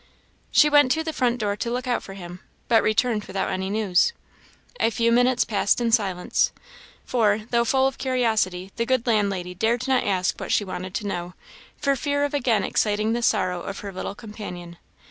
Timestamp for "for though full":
7.05-7.85